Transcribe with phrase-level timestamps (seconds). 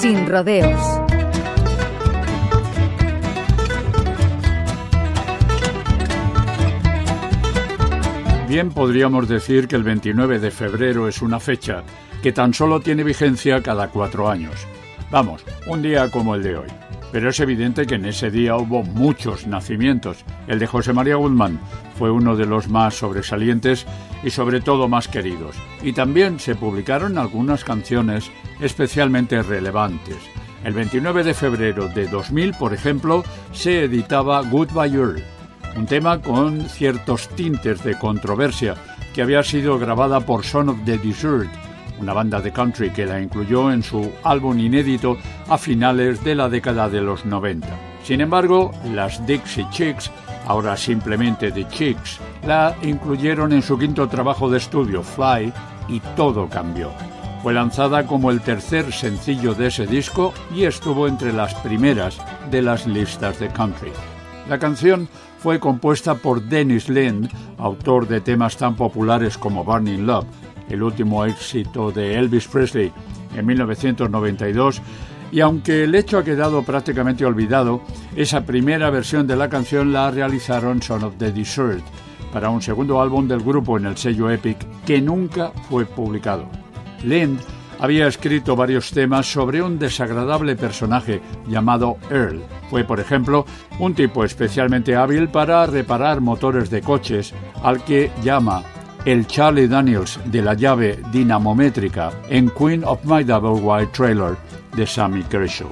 [0.00, 0.80] Sin rodeos.
[8.48, 11.82] Bien podríamos decir que el 29 de febrero es una fecha
[12.22, 14.66] que tan solo tiene vigencia cada cuatro años.
[15.10, 16.87] Vamos, un día como el de hoy.
[17.10, 20.24] Pero es evidente que en ese día hubo muchos nacimientos.
[20.46, 21.58] El de José María Guzmán
[21.98, 23.86] fue uno de los más sobresalientes
[24.22, 25.56] y sobre todo más queridos.
[25.82, 30.16] Y también se publicaron algunas canciones especialmente relevantes.
[30.64, 35.22] El 29 de febrero de 2000, por ejemplo, se editaba Goodbye Earl,
[35.76, 38.74] un tema con ciertos tintes de controversia
[39.14, 41.48] que había sido grabada por Son of the Desert,
[42.00, 45.16] una banda de country que la incluyó en su álbum inédito
[45.48, 47.68] a finales de la década de los 90.
[48.02, 50.10] Sin embargo, las Dixie Chicks,
[50.46, 55.52] ahora simplemente The Chicks, la incluyeron en su quinto trabajo de estudio, Fly,
[55.88, 56.90] y todo cambió.
[57.42, 62.18] Fue lanzada como el tercer sencillo de ese disco y estuvo entre las primeras
[62.50, 63.92] de las listas de country.
[64.48, 70.26] La canción fue compuesta por Dennis Lind, autor de temas tan populares como Burning Love,
[70.70, 72.92] el último éxito de Elvis Presley
[73.36, 74.82] en 1992,
[75.30, 77.82] y aunque el hecho ha quedado prácticamente olvidado,
[78.16, 81.84] esa primera versión de la canción la realizaron Son of the Desert
[82.32, 86.48] para un segundo álbum del grupo en el sello Epic que nunca fue publicado.
[87.04, 87.40] Lind
[87.80, 92.42] había escrito varios temas sobre un desagradable personaje llamado Earl.
[92.70, 93.46] Fue, por ejemplo,
[93.78, 98.62] un tipo especialmente hábil para reparar motores de coches, al que llama
[99.04, 104.36] el Charlie Daniels de la llave dinamométrica en Queen of My Double White Trailer
[104.76, 105.68] de Sammy Kershaw.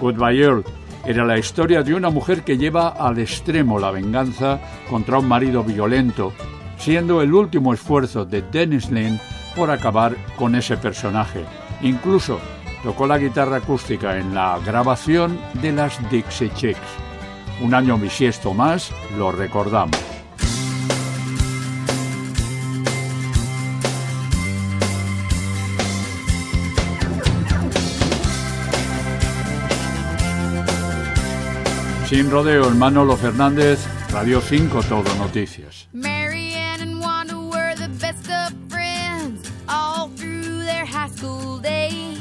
[0.00, 0.64] Goodbye Earl
[1.04, 5.64] era la historia de una mujer que lleva al extremo la venganza contra un marido
[5.64, 6.32] violento,
[6.76, 9.20] siendo el último esfuerzo de Dennis Lynn
[9.56, 11.44] por acabar con ese personaje.
[11.82, 12.38] Incluso
[12.82, 16.78] tocó la guitarra acústica en la grabación de las Dixie Chicks.
[17.62, 20.07] Un año bisiesto más, lo recordamos.
[32.08, 35.88] Sin rodeo, Manolo Fernández, Radio 5 Todo Noticias.
[35.92, 42.18] Marianne and Wanda were the best of friends all through their high school days.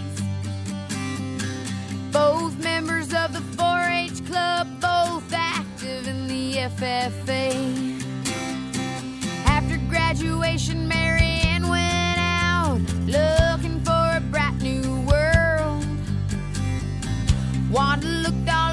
[2.12, 7.56] Both members of the 4-H club, both active in the FFA.
[9.46, 15.86] After graduation, Marianne went out looking for a bright new world.
[17.72, 18.67] Wanda looked on